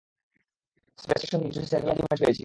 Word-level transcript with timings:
Space 0.99 1.17
station 1.19 1.37
থেকে 1.39 1.49
কিছু 1.49 1.61
satellite 1.71 1.97
image 2.01 2.19
পেয়েছি। 2.21 2.39